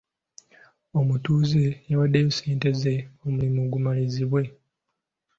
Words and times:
Omutuuze 0.99 1.63
yawaddeyo 1.89 2.29
ssente 2.33 2.69
ze 2.81 2.95
omulimu 3.25 3.61
gumalirizibwe. 3.71 4.43